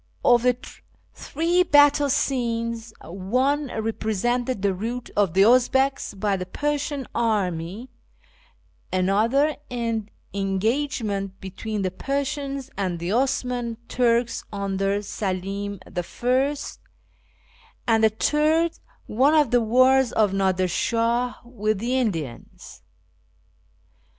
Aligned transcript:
Of 0.25 0.41
the 0.41 0.57
three 1.13 1.61
battle 1.61 2.09
scenes, 2.09 2.91
one 3.03 3.67
represented 3.67 4.63
the 4.63 4.73
rout 4.73 5.11
of 5.15 5.35
the 5.35 5.43
Uzbegs 5.45 6.15
by 6.15 6.35
the 6.37 6.47
Persian 6.47 7.05
army; 7.13 7.87
another, 8.91 9.55
an 9.69 10.09
engagement 10.33 11.39
between 11.39 11.83
the 11.83 11.91
Persians 11.91 12.71
and 12.75 12.97
the 12.97 13.11
Ottoman 13.11 13.77
Turks 13.87 14.43
under 14.51 15.01
Seli'm 15.03 15.75
I; 15.85 16.79
and 17.85 18.03
the 18.03 18.09
third, 18.09 18.79
one 19.05 19.35
of 19.35 19.51
the 19.51 19.61
wars 19.61 20.11
of 20.13 20.33
Nadir 20.33 20.67
Shah 20.67 21.35
with 21.45 21.77
the 21.77 21.95
Indians. 21.99 22.81